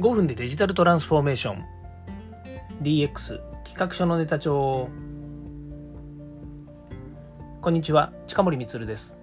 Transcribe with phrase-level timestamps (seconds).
[0.00, 1.62] 5分でデジタルトランスフォーメーション。
[2.80, 4.88] DX 企画書のネタ帳。
[7.60, 9.18] こんにちは近森光です。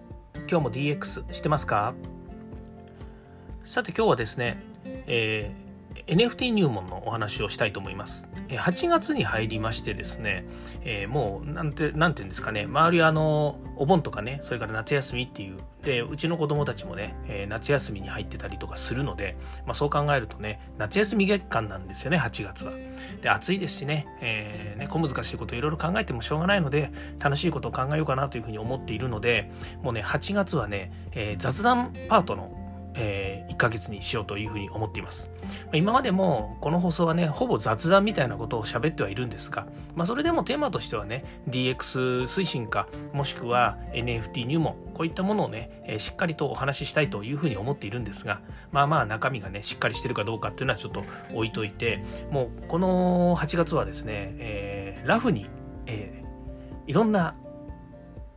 [0.47, 1.95] 今日も DX してますか？
[3.63, 4.61] さて今日はですね、
[5.07, 5.66] えー
[6.07, 8.27] NFT 入門のお話をしたいと思います。
[8.47, 10.45] 8月に入りましてですね、
[10.83, 19.35] えー、もう、なんて、なんていうんですかね、周りあの、お盆とかね、それから夏休みっていう、で、うちの子供たちもね、えー、夏休みに入ってたりとかするので、
[19.65, 22.71] まあそう考えるとね、夏休み月間なんですよね、8月は。
[23.21, 32.66] で、暑いですしね、えー、ね、小難しいこといろいろ考えてもしょうがないので、楽しいことを考えようかなというふうに思っているので、もうね、8月はね、えー、雑談パートの
[32.97, 35.29] えー、1ヶ月にしようというふうに思っています。
[35.71, 48.41] ま今までもこの放送はね、ほぼ雑談みたいなことを喋ってはいるんですが、まあ、それでもテーマとしてはね、DX 推進か、もしくは NFT 入門、こういったものをね、えー、しっかりとお話ししたいというふうに思っているんですが、
[48.71, 55.47] まあまあ中身がね、しっかりしてるかどうかっていうのはちょっと置いといて、もうこの8月はですね、えー、ラフに、
[55.85, 57.35] えー、いろんな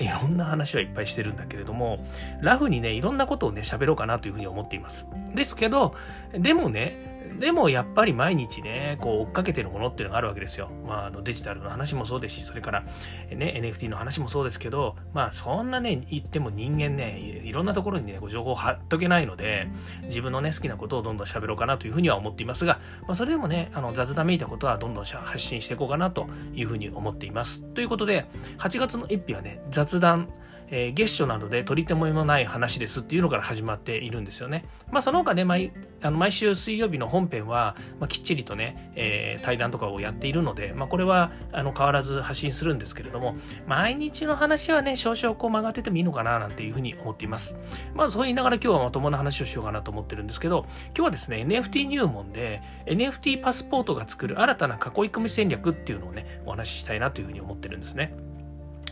[0.01, 2.05] いろんな話はいっぱいしてるんだけれども、
[2.41, 5.07] ラフにね、いろんなことをね、喋ろうかなというふうに思っています。
[5.35, 5.95] ですけど、
[6.33, 10.71] でもね、でもやっぱり毎日ね、こう追っかけてるものっていうのがあるわけですよ。
[10.87, 12.83] まあ、あのデジタルの話もそうですし、それから
[13.31, 19.69] ね、NFT の話もそうですけど、まあそんなね、言っても人間ね、いろんなところにね、ご情報を貼っとけないので、
[20.05, 27.63] 自分のね、好きなことをどんどん喋ろうかなというふうには思っていますが、まあそれでもね、あの雑談めいたことはどんどん発信していこうかなというふうに思っています。
[27.63, 28.27] ということで、
[28.59, 30.29] 8月の1日はね、雑談、
[30.71, 34.65] えー、月初などで取り手もない話ですっていうのから始まっているんですよね。
[34.91, 43.35] まあその他ね、毎あの毎週水曜日の本編は、まあ、きっちりとね、えー、対談とかをやっているので、まあこれはあの変わらず発信するんですけれども、
[43.67, 47.57] 毎日の話はね、少々こう曲がっててもいいのかななんていうふうに思っています。
[47.95, 58.15] まずそう言いながら今日はまともな話をしようかなと思ってるんですけど、今日はですね、NFT 入門で NFT パスポートが作る新たな囲い込み戦略っていうのをね、お話ししたいなというふうに思ってるんですね。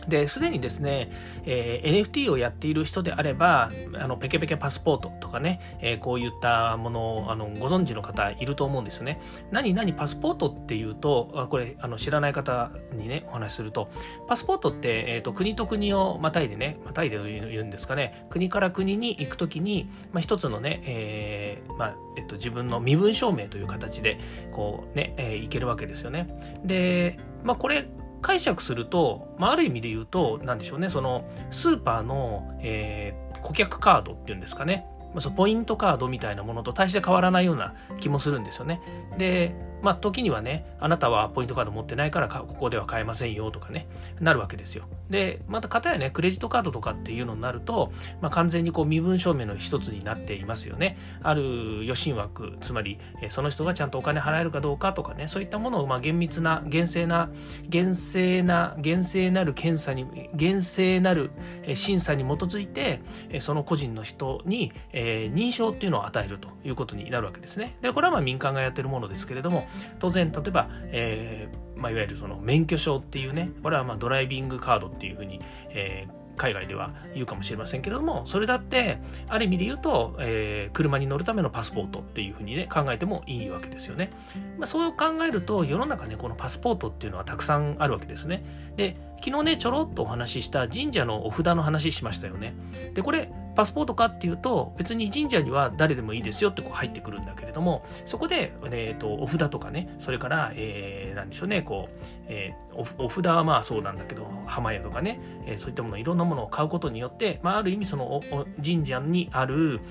[0.09, 1.11] で、すでにですね、
[1.45, 9.21] えー、NFT をやっている人であれば、あの、ペケペケパスポートとかね、えー、こういったものを、あの、ご存知の方いると思うんですよね。
[9.51, 13.89] 何、何、パスポートっていうと、あこれ、あの、知らない方にね、お話しすると、
[14.27, 24.19] パスポートって、えっ、ー、と、国と国をまたいでね、またいで言うんですかね、国から国に行くときに、まあ、一つのね、えー、まあ、えっと、自分の身分証明という形で、
[24.51, 26.27] こうね、えー、行けるわけですよね。
[26.65, 27.87] で、まあ、これ、
[28.21, 34.87] 解釈すると、まあ、ある意味で言うと、なんでしょうね、その、スーパーの、えー、顧客カードっていうんですかね。
[35.13, 38.81] まあ、そのポイントカードみたいなものと大して変わらないような気もするんですよね。
[39.17, 43.87] で、まあ、時にはね、あなたはポイントカード持ってないからここでは買えませんよとかね、
[44.19, 44.85] なるわけですよ。
[45.09, 50.97] で、また方やね、クレジットカードとかっていうのになると、まあ、完全にこう身分証明の一つになっていますよね。
[51.23, 52.99] ある予診枠、つまり、
[53.29, 57.29] その人がちゃんとお金払えるかどうかとかね、そういったものをまあ厳密な、厳正な、
[57.67, 61.31] 厳正な、厳正なる検査に、厳正なる
[61.73, 63.01] 審査に基づいて、
[63.39, 67.77] その個人の人に、認証っていうのを与えるということになるわけですね。
[67.81, 84.11] で、これはまあ民間がやってるものですけれども、当然例えば、えーまあ、いわゆるその免許証っていうねこれはまあドライビングカードっていうふうに、えー、海外では言うかもしれませんけれどもそれだってある意味で言うと、えー、車に乗るためのパスポートっていうふうにね考えてもいいわけですよね、
[84.57, 88.43] まあ、そう考えると世の中ねこのパスポートっていうのはたくさんあるわけですね。
[88.77, 92.55] で昨日ねちょろっとお話しした神社のお札の話しましたよね。
[92.93, 93.29] でこれ
[93.59, 101.93] パスポートかっていうと別に神社には誰でもいいですよってこう入ってくるんだけれどもそこで、えーと、お札とかねそれから、えー、なんでしょうねこう、
[102.27, 108.21] えー、お札はまあそうなんだけど浜屋とかね、えー、そういったものいろんなものを買うことによって、まあ、ある意味その
[108.63, 109.81] 神社にある、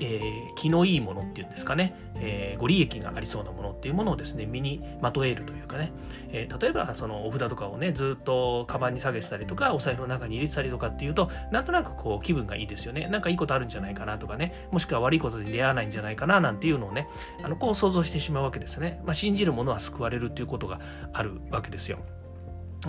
[0.00, 5.92] えー、気のいいものっていうんですかね、えー、ご利益がありそうなものっていうものをですね、身にまとえるというかね、
[6.30, 13.08] えー、例えばそのお札とかをね、ずっとカバンに下げてたりとか、お財布の中に入れてたりとかっていうと、なんとなくこう気分がいいですよね。
[13.08, 17.08] なんかいいことあるんじゃないかなとかね、もしくは悪いことに出会わないんじゃないかななんていうのをね、
[17.42, 19.00] あのこう想像してしまうわけですね。
[19.04, 20.80] まあ、信じるものは救われるっていうことが
[21.12, 21.98] あるわけですよ。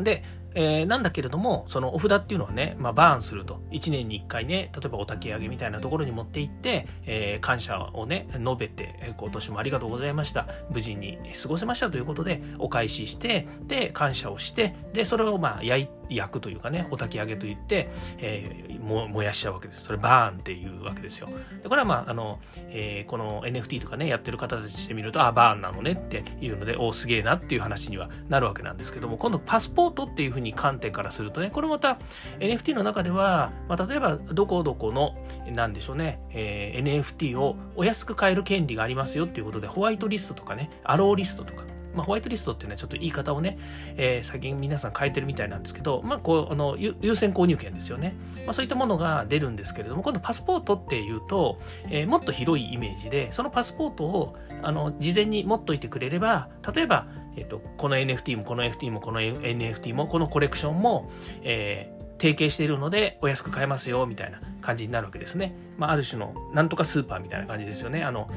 [0.03, 0.23] で、
[0.55, 3.61] えー、なんだけれども、そのお札っていうのはね、まあ、バーンすると。
[3.71, 10.47] 1年に1回ね、例えばお焚き上げみたいなところに持って行って、えー、感謝をね、述べて、今年もありがとうございました。
[10.71, 19.83] 無事に過ごせましたということで、お返しして、で、感謝をして、で、それをまあ、焼焼くというかね、お焚き上げといって、えー、も燃やしちゃうわけです。
[19.83, 21.29] それバーンっていうわけですよ。
[21.61, 31.99] でこれはまあ、あの、えー、この NFT とかね、やってる方たちしてみると、あ、バーンなのねっていうので、おすげえなっていう話にはなるわけなんですけども、今度パスポートっていうふうにふうに観点からするとね、これまた
[32.39, 35.15] NFT の中では、まあ、例えばどこどこの、
[35.55, 41.63] なんでしょうね、えー、NFT をお安く買える権利がありますよっていうことで、ホワイトリストとかね、アローリストとか、
[41.93, 43.57] まあ、ホワイトリストっていうのはちょっと言い方をね、
[43.97, 48.15] えー、最近皆さん変えてるみたいなんですけど、まあ、こうあの優先購入権ですよね、
[48.45, 51.59] まあ、そういったものが出るんですけれども今度パスポートっていうと、
[51.89, 61.09] えー、もっと広いイメージでそのパスポートをあの事前に持っといてくれれば例えば、えーと、この NFT もこの FT もこの NFT もこのコレクションも、
[61.43, 65.55] えー提携しているのでお安く買えますよみたいな感じになるわけですね。
[65.77, 68.03] まあ、ある種のなんとかスーパーみたいな感じですよね。
[68.03, 68.29] あの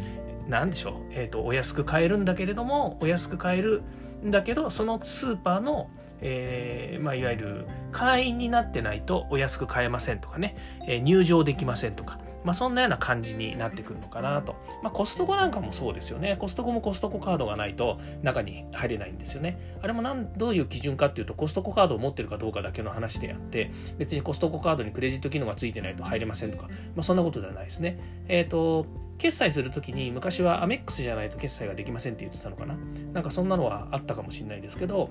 [0.48, 3.82] 何でしょう、えーと、お安く買えるんだけれどもお安く買える
[4.24, 5.90] んだけどそのスーパーの、
[6.20, 10.56] えーまあ、いわゆる会員になってないとお安く買えませんとかね、
[10.86, 16.36] えー、入場できませんとか、まあ、そんなような感じになってくるのかなと、まあ、コストコなんかもそうですよね。
[16.38, 19.76] コストコもコストコカードがないと中に入れないんですよね。
[19.82, 27.98] あれもなんどういう基準かっていうとコストコカードを持ってるかどうかだけの話であって別にコストコカードにクレジット機能がついてないと入れませんとか、まあ、そんなことではないですね。
[28.28, 28.86] えっ、ー、と
[29.18, 32.76] 決済するときに昔はアメックスじゃないと決済ができませんって言ってたのかな？
[33.12, 35.10] なんかそんなのはあったかもしれないですけど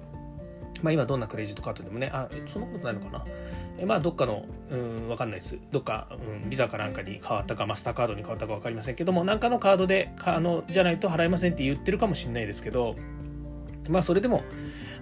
[0.81, 3.25] まあ今どんなクレジットカードでもね、あ、そんなことないのかな？
[3.77, 5.57] えまあどっかの、うん、わかんないです。
[5.71, 12.95] どっか、うん、ビザかなんかに変わったか、マスターカードに変わったかわかりませんけども、なんかのカードで、あの、じゃないと払えませんって言ってるかもしれないですけど、
[13.89, 14.44] まあそれでも、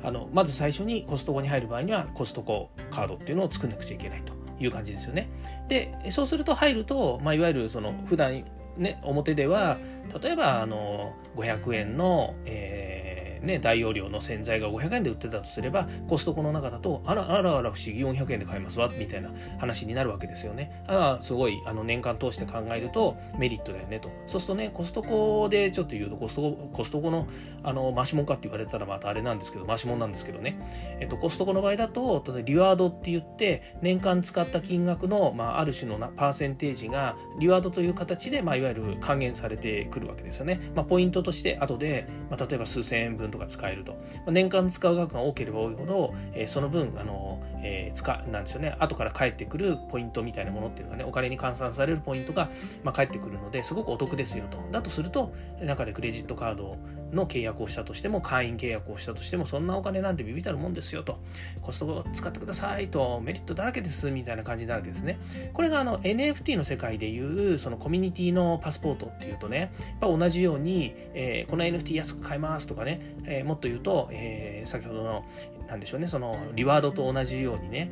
[0.03, 5.29] あの、まず最初にコストコに入る場合には、コストコカードっていうのを作んなくちゃいけないという感じですよね。
[5.69, 8.43] で、そうすると入ると、まあいわゆるその、普段
[8.79, 9.77] ね、表では、
[10.21, 13.08] 例えば、あの、500円の、えー
[13.41, 20.83] ね、大容量の洗剤が500円で売ってたとすればコストコの中だとあらあらあら不思議400円で買えますわみたいな話になるわけですよね。
[20.87, 24.09] あらすごいあの年間通して考えるとメリットだよねと。
[24.27, 27.27] そうするとねコストコでちょっと言うとコストココストコの
[27.63, 30.57] あのマシモンかって言われたらまたあれなんですけどマシモンなんですけどね、
[30.99, 40.59] えっと、コストコの場合だと例えばリワードって言って年間使った金額の、まあ、ある種のなパーセンテージがリワードという形で、まあ、いわゆる還元されてくるわけですよね。
[40.75, 43.97] まあ、ポイントとして後で、まあ、例えば数千円分とか使えると。
[44.27, 52.49] 年間使う額が多ければ多いほど、えー、その分あの、えー、使なんですよね後から返ってくるポイントみたいなものっていうのがねお金に換算されるポイントが、
[52.83, 54.57] まあ、返ってくるのですごくお得ですよと。
[54.71, 56.77] だとすると中でクレジットカード
[57.11, 61.19] の契約をしたとしても会員契約をしたとしてもそんなお金なんてビビたるもんですよと。
[61.61, 63.19] コストコ使ってくださいと。
[63.21, 65.19] メリットだらけですみたいな感じになるわけですね。
[65.53, 75.25] これがあの NFT の世界でいうそのコミュニティのパスポートっていうとねやっぱ同じように、えー、この NFT 安く買えますとかね、えー、もっと言うと、えー、先ほどの
[75.67, 77.91] なんでしょうねそのリワードと同じようにね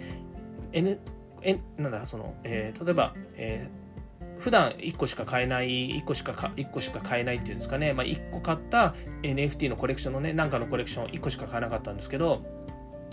[0.71, 1.00] N
[1.41, 3.88] えなんだその、えー、例えば、えー
[4.39, 8.94] 普段1個しか買えない1個しかか1個しか買えないっていうんですかね、まあ、1個買った
[9.24, 12.44] NFT のコレクションのねなんかのコレクション1個しか買えなかったんですけど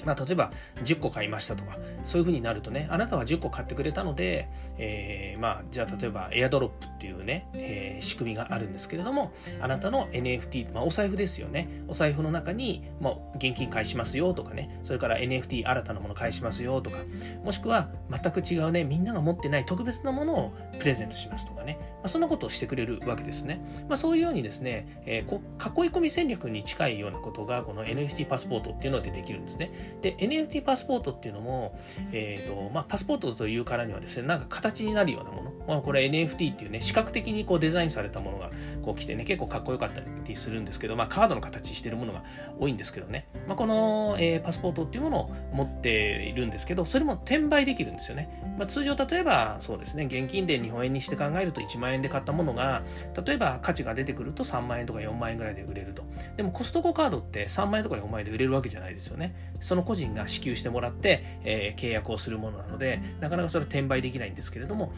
[0.05, 0.53] まあ、例えば
[0.83, 4.49] 10個買いましたとか、そういうふうになるとね、あなたは10個買ってくれたので、
[4.79, 11.69] えー、まあ、じゃあ例えばエアドロップっていうね、えー、仕組みがあるんですけれども、あなたの NFT、まあ、お財布ですよね。
[11.89, 16.99] お財布の中に、まあ、現金返しますよとかね、それから NFT 新たなもの返しますよとか、
[17.43, 23.65] もしくは全く違うね、みんなが持ってない特別なものをプレゼントしますとかね、まあ、そんなことをしてくれるわけですね。
[23.89, 29.99] まあ、そういうようにですね、えー、囲い込み戦略に近いようなことが、この NFT パスポートっていうのでできるんですね。
[30.03, 31.79] で、NFT パスポートっていうのも、
[32.13, 35.55] え、ー、と、まあ、パスポートというからにはですね、なんか形になるようなもの。
[35.67, 38.51] まあ、これ NFT っていうね、視覚的にこうデザインされたものが
[38.83, 42.23] こう来てね、結構かっこよかったりするんですけど、まあ、カードの形してるものが
[42.61, 48.29] 多いんですけどね、まあ、この、えー、パスポートっていうものを持っているんですけど、それも転売できるんですよね。
[48.59, 52.83] まあ、通常、例えば、そうですね、現金で日本円にして考えると1万円で買ったものが、
[53.25, 56.05] 例えば価値が出てくると3万円とか4万円ぐらいで売れると。
[56.37, 59.55] でもコストコカードって3万円とか4万円で売れるわけじゃないですよね。
[59.61, 64.93] その個人が支給してもらって、えー、契約をするものなので、なかなかそれは転売できないんですけれども、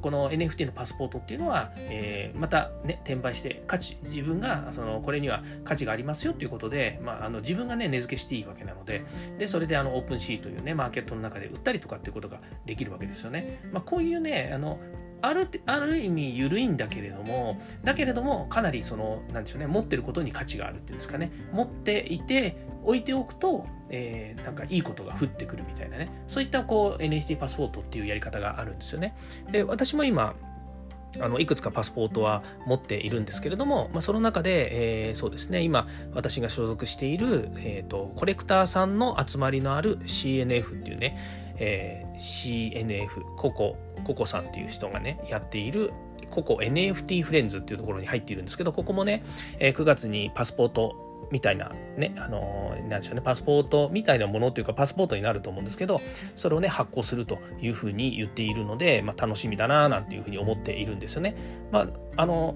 [0.00, 9.04] この NFT のパスポートっていうのは、えー、またね、転売して価値、自分がそのこれには価値がありますよということで、まあ、あの自分がね、値付けしていいわけなので、
[9.38, 13.60] で、それであのオープンシーというね、マーケットの中で売ったりとかっていうことができるわけですよね。
[13.72, 14.78] まあ、こういうね、あの、
[15.22, 21.30] あるある意味緩いんだけれどもだけれどもかなりそのなんでしょうね持ってることに価値があるっていうんですかね。
[21.52, 26.10] 持っていて置いておくと、えー、なんかいいことが降ってくるみたいなね。
[26.26, 29.14] そういったこう NFT パスポートっていうやり方があるんですよね。
[29.50, 30.34] で私も今
[31.20, 41.18] あのいくつかパスポートは持っているんですけれども、まあ、その中で、えー、そうですね今私が所属している、えーと、コレクターさんの集まりのある CNF っていうね、
[41.58, 45.92] えー、CNF ココココさんっていう人がねやっている
[46.30, 49.22] ココ NFT フレンズっていうところに入っているんですけどここもね、
[49.58, 55.98] えー、9月にパスポートみたいなねあのなんでしょうねパスポートみたいなものというかパスポートになると思うんですけど
[56.36, 61.34] それをね発行するというふうに言っているので、まあ、楽しみだななんていうふうに思っているんですよね。
[61.72, 62.54] まああの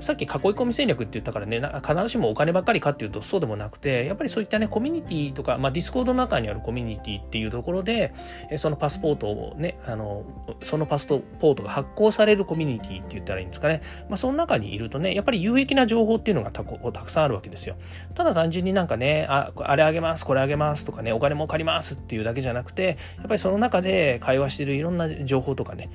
[0.00, 8.12] さっき囲い込み戦略って言ったからね、必ずしもお金ばっかりかっていうとそうでもなくて、やっぱりそういったね、コミュニティとか、まあ、ディスコードの中にあるコミュニティっていうところで、
[8.56, 10.24] そのパスポートをね、あの、
[10.62, 13.82] そのパスポートが発行されるコミュニティって言ったらいいんですかね。
[14.08, 17.76] まあ、その中にいるとね、やっぱり有益な情報っていうのがたたくさんあるわけですよ。
[18.14, 25.90] ただ単純になんかね、あ、あれあげます、これあげますとかね、お金も借りますっていうだけじゃなくて、やっぱりその中で会話してるいろんな情報とかね、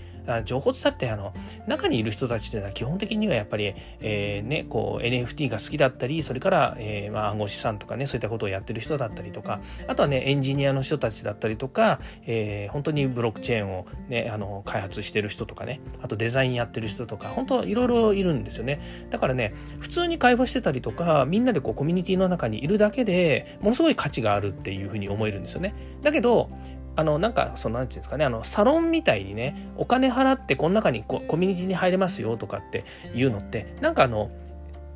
[0.46, 1.34] 情報って言ったってあの
[1.68, 18.80] 中にいる人たちっていうのは基本的にはやっぱり、えー、ね、こう NFT が好きだったりそれから、えー、まあ、暗号資産とかねそういったことをやってる人だったりとかあとはねエンジニアの人たちだったりとか、えー、本当にブロックチェーンを、ね、あの開発してる人とかねあとデザインやってる人とか本当いろいろいるんですよね。
[19.10, 25.74] だからね普通に会話してたりとかみんなでこうコミュニティの中にいるだけでものすごい価値があるっていうふうに思えるんですよね。
[26.02, 26.50] だけど
[26.96, 34.32] あのなんかその何て言うんですかねあのサロンみたいにねお金払ってこの中にコミュニティに入れますよとかっていうのってなんかあの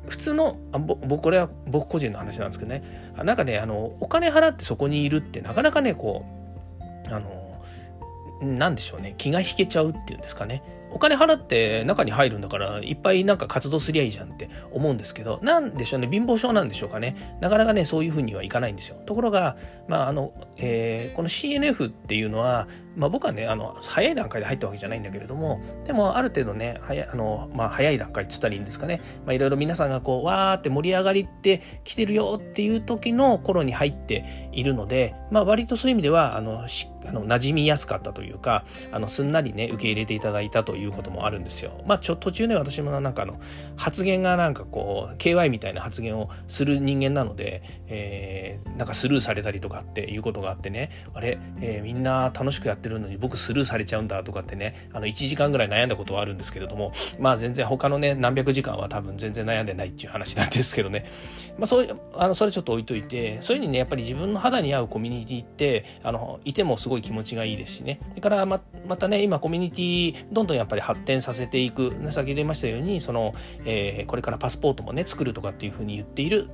[0.08, 3.12] 普通のあ僕これは僕個人の話なんですけどね。
[3.22, 6.24] なんかねあのお金払ってそこにいるってなかなかねこ
[7.06, 7.62] うあの
[8.40, 10.62] 何でしょうね気が引けちゃうっていうんですかね。
[10.92, 17.36] お金払って中に入るんだからいっぱいなんか活動すりゃいいじゃんって思うんですけどなんでしょうね貧乏症なんでしょうかね。
[17.40, 18.96] なかなかねそういうふうにはいかないんですよ。
[19.06, 19.56] ところが
[19.88, 29.00] まああの、えー、この CNF っていうのはまあ僕はねあの早い段階で入ったわけじゃないんだけれどもでもある程度ね早あの、まあ、早い段階って言ったらいいんですかね。
[29.24, 41.82] まあいろいろ皆さんがこうわーって盛り上がりってきてるよっていう時の頃に入っているのでまあ割とそういう意味ではあのしあの馴染みやすかったというかあのすんなりね受け入れていただいたといういうこともあるんですよ。
[41.86, 43.40] まあちょ途中ね私もなんかあの
[43.76, 50.90] 発言がなんかこう KY みたいな発言をする人間なので、えー、なんかスルーされたりとかっていうことがあってね。
[51.14, 54.88] あれ、えー、みんな楽しくやってるのに僕スルーされちゃうんだとかってね。
[54.92, 61.06] あの1時間ぐらい悩んだことはあるんですけれどもまあ全然他のね何百時間は多分全然悩んでないっていう話なんですけどね。
[61.58, 68.00] まあそういうあのそれちょっと置いといてそういうふうにねやっぱり自分の肌に合うコミュニティってあのいてもすごい気持ちがいいですしね。
[68.10, 71.90] それからままたね今コミュニティどんどんやっぱぱり発展させていく。
[72.10, 73.34] 先ほど言いましたようにその、
[73.64, 76.48] えー、これからパスポートもね作るとかっていうふうに言っている。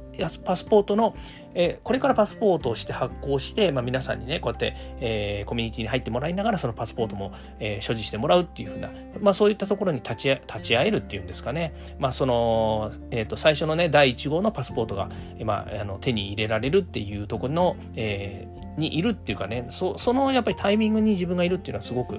[0.45, 1.15] パスポートの、
[1.57, 15.09] え、これからパスポートをして発行して、まあ、皆さんにねこうやって、え、コミュニティに入ってもらいながらそのパスポートも、え、所持してもらうっていうふうな、まあ、そういったところに立ち立ち会えるっていうんですかね、まあそのえー、と最初のね第1号のパスポートが、
[15.45, 22.19] まあ、あの手に入れられるっていうところの、えー、にいるっていうかねそそのやっぱりタイミングに自分がいるっていうのはすごく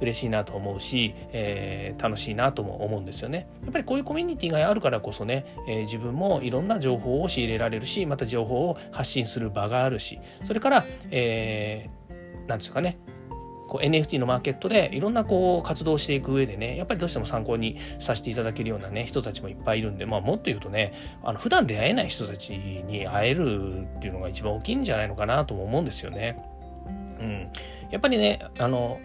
[0.00, 3.46] 嬉しいなと思うし、えー、楽しいなとも思うんですよね。
[3.62, 12.98] やっぱりこういうコミュニティがあるからこそね、えー、自分もいろんな情報を仕入れられるしまた情報を発信する場があるしそれから、えー、なんですかね
[13.68, 20.92] こう NFT のマーケットでいろんなこう活動していく上でねやっぱりどうしても参考にさせていただけるようなね人たちもいっぱいいるんで、まあ、もっと言うとね
[21.22, 26.36] あの普段出会えない人たちに会えるっていうのが一番大きいんじゃないのかなとも思うんですよね。
[27.20, 27.50] うん、
[27.90, 29.00] やっぱりねあの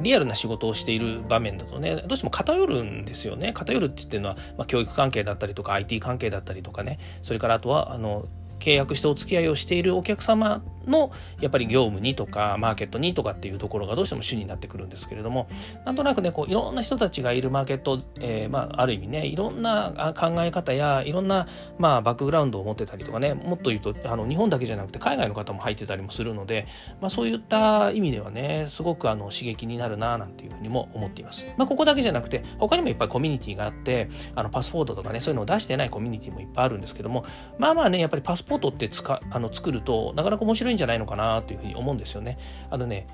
[0.00, 3.52] リアルな仕事をしている場面だとねどうしても偏るんですよね。
[3.52, 6.98] 偏るって言ってるのは、まあ、教育関係だったりとか IT 関係だったりとかね。
[7.22, 8.26] それからあとはあの
[8.64, 11.10] 契約してお付き合いをしているお客様の
[11.40, 15.48] やっぱり業務にとかマーケットにとかっていうところがどうしても主になってくるんですけれども
[15.84, 21.46] なんとなくねこういろんな人たちがいるマーケット、えー、まあ、ある意味ねいろんな考え方やいろんな、
[21.78, 26.66] まあ、バックグラウンドを持ってたりとかねもっと言うとあの日本だけじゃなくて海外の方も入ってたりもするので、
[27.00, 31.46] まあ、そういった意味ではねすごくあの刺激になるななんていうふうにも思っています。
[31.56, 37.24] まあ、ここだけじゃなくて他にもいっぱいコミュニティがあってあのパスポートとかねそういうのを出してないコミュニティもいっぱいあるんですけども
[37.58, 42.36] まあまあねやっぱりパスポートって使あの作るとなかなか面白いんじゃないのかなというふうに思うんですよね。
[42.70, 43.06] あのね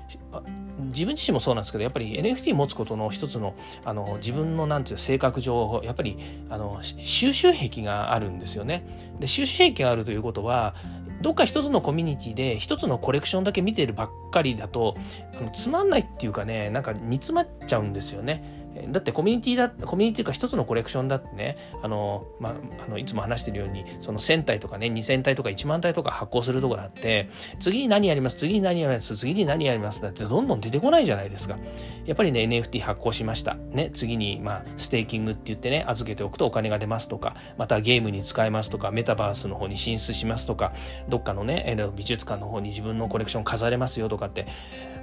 [0.89, 3.53] 自分自身もそうなんですけどやっぱり NFT 持つことの一つの
[3.85, 6.17] あの自分のなんていう性格上やっぱり
[6.49, 8.83] あの収集癖があるんですよね。
[9.19, 10.75] で収集癖があるということは
[11.21, 14.95] どっか一つのコミュニティで一つのコレクションだけ見てるばっかりだと
[15.39, 18.60] あのつまんないっていうかねなんか煮詰まっちゃうんですよね。
[18.89, 22.53] だってコミュニティだ、コミュニティか一つのコレクションだってね、あの、まあ、
[22.87, 31.57] あの、いつも話してるように、その1000体とかね、2000体とか1万体とか発行するとこだって、次に何やります、次に何やります、次に何やりますだってどんどん出てこないじゃないですか。
[32.05, 33.55] やっぱりね、NFT 発行しました。
[33.55, 40.73] ね、次に、まあ、ステーキングって言ってね、預けておくとお金が出ますとか、またゲームに使えますとか、メタバースの方に進出しますとか、
[41.09, 44.47] どっかのね、美術館の方に自分のコレクション飾れますよとかって、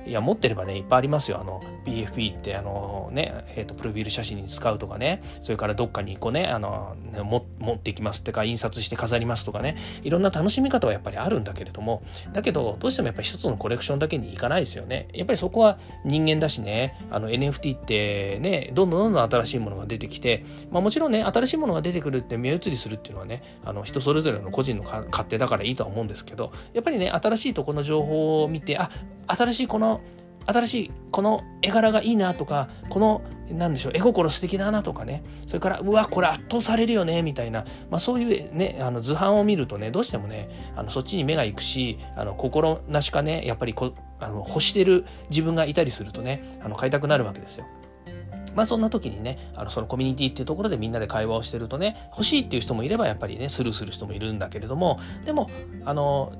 [0.06, 1.38] いや、持ってればね、いっぱいありますよ。
[1.40, 5.22] あの、PFP って、あのね、えーと、プロフィール写真に使うとかね。
[5.40, 9.76] それからどっかにこうねあの持っていきますってか印刷して飾りますとかね。
[10.02, 12.02] いろんな楽しみ方はやっぱりあるんだけれども。
[12.32, 15.08] だけどどうしてもやっぱり一つのコレクションだけにいかないですよね。
[15.12, 16.98] やっぱりそこは人間だしね。
[17.10, 26.52] あの NFT ってねどんどんどんどん新しいものが出てきて、まあ、もちろんね新しいものが出てくるって目移りするっていうのはねあの人それぞれの個人の勝手だからいいとは思うんですけど。
[26.72, 28.90] やっぱりね新しいとこの情報を見てあ
[29.26, 30.00] 新しいこの
[30.48, 47.66] 新しいこの絵柄がいいなとかこのなんでしょう絵心素敵だなとかねそれからうわこれ圧倒されるよねみたいな、まあ、そういうねあの図版を見るとねどうしてもねあのそっちに目が行くしあの心なしかねやっぱりこあの欲してる自分がいたりするとねあの買いたくなるわけですよ。
[48.54, 55.48] まあそんな時にね、あのそのコミュニティっていうところでみんなで会話をしてるとね、欲しいっていう人もいればやっぱりね、スルーする人もいるんだけれども、でも、
[55.84, 56.32] あの、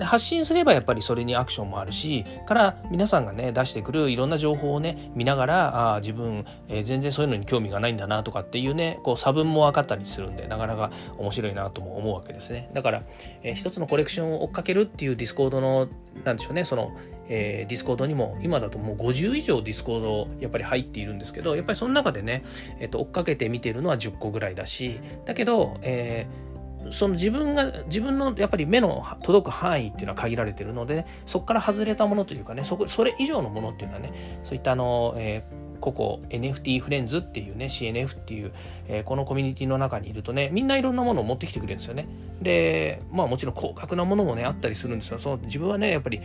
[0.00, 12.70] 発信すればやっぱりそれにアクションもあるしから皆さんがね出してくるいろんな情報をね見ながらあ自分、えー、全然そういうのに興味がないんだなとかっていうねこう差分も分かったりするんでなかなか面白いなとも思うわけですね。
[12.74, 13.02] だから、
[13.42, 15.88] えー、一つのコレクションを追っかけるっていうディスコードの
[16.24, 16.96] なんでしょうねその
[17.32, 22.42] えー、ディスコードにも今だともう50以上ディスコードやっぱり入っているんですけどやっぱりその中でね、
[22.80, 26.49] えー、と追っかけて見てるのは10個ぐらいだしだけど、えー
[26.90, 38.52] その自分が自分のやっぱり目の届く範囲っていうのは限られてるので、ね、そこから外れたものというかねそこそれ以上のものっていうのはねそういったあの、えー、ここ NFT フレンズっていうね CNF っていう、
[38.88, 42.06] えー、このコミュニティの中にいるとねみんないろんなものを持ってきてくれるんですよね。
[42.40, 45.18] でまあもちろん高額なものもねあったりするんですよ。
[45.18, 46.20] その自分はねやっぱり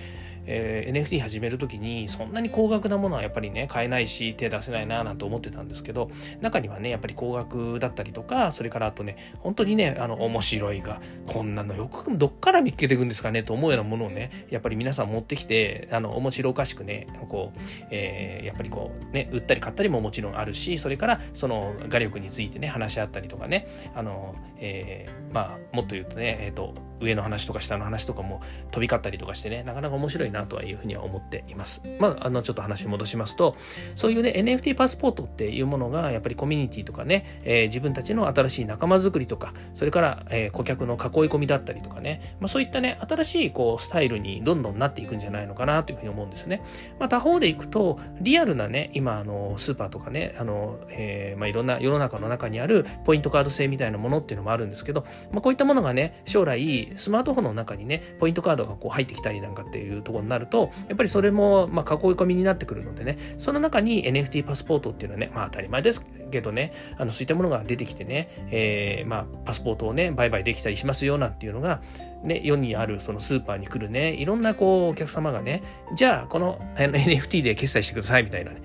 [0.48, 6.10] えー、NFT 始める時にそんなに高額なものはやっぱりね買えないし手出せないななんて思ってたんですけど
[6.42, 17.60] 中にはねやっぱり高額だったりとかそれからあとね本当にねあの面白いがこんなのよくどっから見つけていくんですかねと思うようなものをねやっぱり皆さん持ってきてあの面白おかしくねこう、
[17.92, 31.82] えー、やっぱりこうね売ったり買ったりももちろんあるしそれからその画力についてね話し合ったりとかねあの、えー、まあもっと言うとねえっ、と上の話とか下の話とかも飛び交ったりとかしてねなかなか面白いなとはいうふうには思っています。
[32.00, 33.56] まああのちょっと話戻しますと
[33.96, 46.62] そういうね NFT パスポートっていうものがやっぱりコミュニティとかね、えー、自分たちの新しい仲間づくりとかそれから、えー、顧客の囲い込みだったりとかね、まあ、そういったね新しいこうスタイルにどんどんなっていくんじゃないのかなというふうに思うんですね、
[47.00, 71.82] まあ、他方でいくとリアルなね今あのスーパーとかねあの、えーまあ、いろんな世の中の中にあるポイントカード制みたいなものっていうのもあるんですけど、まあ、こういったものがね将来スマートフォンの中にねポイントカードがこう入ってきたりなんかっていうところになるとやっぱりそれもまあ囲い込みになってくるのでねその中に NFT パスポートっていうのはねまあ当たり前ですけどねあのそういったものが出てきてね、えー、まあパスポートをね売買できたりしますよなんていうのが
[72.24, 75.62] ね、世にあるそのスーパーに来るねいろんなこうお客様がね
[75.96, 78.62] じゃあこの NFT で決済してくださいみたいなね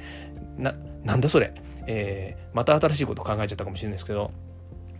[0.56, 1.50] ななんだそれ、
[1.86, 4.30] えー、また新しいこと考えちゃったかもしれないですけど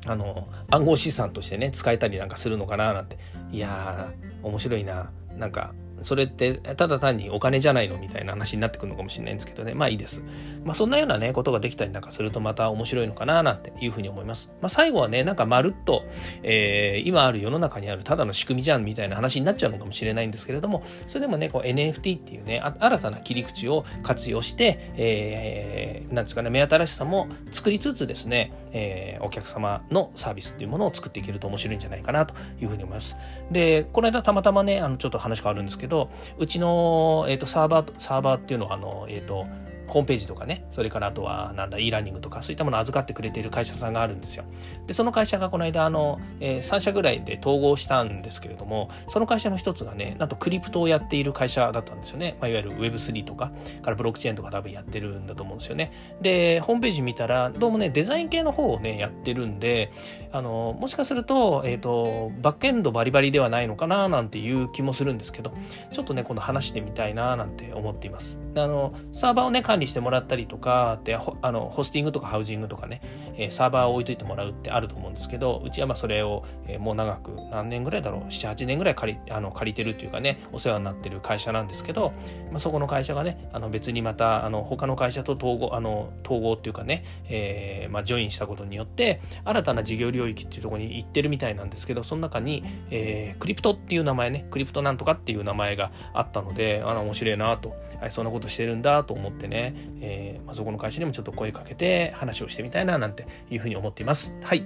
[0.07, 3.19] あの暗号資産としてね使えたりなんかするのかななんて。
[3.53, 5.11] いやー面白いな。
[5.37, 9.75] なんかそれってただ単にお金じゃないのみたいな話になってくるのかもしれないんですけどね。
[9.75, 10.23] まあいいです。
[10.65, 14.51] まあそんなようなね、ことができたりなんかするとまた面白いのかななんていうふうに思います。
[14.61, 16.05] まあ最後はね、なんかまるっと、
[16.43, 33.17] えー、今ある世の中にあるただの仕組みじゃんみたいな話になっちゃうのかもしれないんですけれども、それでもね、こう NFT っていうね、新たな切り口を活用して、えー、なんですかね、目新しさも作りつつですね、えー、お客様のサービスっていうものを作っていけると面白いんじゃないかなというふうに思います。
[33.51, 35.89] で、この間たまたまね、あのちょっと話変わるんですけど、
[36.38, 39.46] うちの、えーと、サーバーサーバーっていうのはあの、えーと
[39.90, 44.44] ホームページとかね、それからあとは、なんだ、e ラーニングとか、そういったものを預かってくれている会社さんがあるんですよ。
[44.87, 52.37] で、その会社がこの間、あの、えー、3社ぐらいで統合したんですけれども、その会社の一つがね、なんとクリプトをやっている会社だったんですよね。
[52.40, 53.50] まあ、いわゆる Web3 とか、
[53.83, 55.92] からブロックチェーンとか多分やってるんだと思うんですよね。
[56.20, 59.90] で、ホームページ見たら、どうもね、デザイン系の方をね、やってるんで、
[60.33, 65.53] あの、もしかすると、えっ、ー、と、バックエンドバリバリではないのかな、なんていう気もするんですけど、
[65.92, 68.38] ちょっとね、今度話してみたいな、なんて思っています。
[68.55, 73.01] あの、サーバーをね、管理してもらったりとかってあのホスティングとかハウジングとかね、
[73.37, 82.12] え、サーバーを置いといてもらうってあると思うんですけどうちはまあそれを、え、もう長く何年ぐらいだろう78年ぐらい借りあの借りてるっていうかねお世話になってる会社なんですけど、
[82.51, 97.75] まあ、そこの会社がねあの別にまたあの他の会社と統合あの統合っていうかね、えーまあ、ジョインしたことによって新たな事業領域っていうところに行ってるみたいなんですけどその中に、えー、クリプトっていう名前ねクリプトなんとかっていう名前があったのであの面白いなと
[98.11, 99.70] そんなことしてるんだと思ってね
[100.01, 104.35] えー、まあ、そこの会社にもちょっと声かけて話をしてみたいななんていうふうに思っています。
[104.43, 104.65] はい。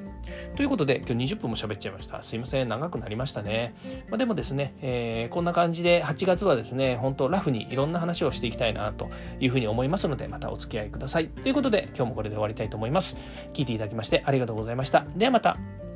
[0.57, 2.23] ということで、今日20分も喋っちゃいました。
[2.23, 3.75] すいません、長くなりましたね。
[4.09, 11.29] まあ、でもですね、えー、こんな感じで8月はですね、本当ラフにいろんな話をしていきたいなというふうに思いますので、またお付き合いください。
[11.29, 13.17] ということで、今日もこれで終わりたいと思います。
[13.53, 15.07] 聞いていただきましてありがとうございました。
[15.17, 15.94] ではまた。